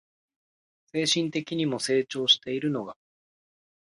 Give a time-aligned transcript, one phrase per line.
[0.91, 2.97] 精神的にも成長しているのが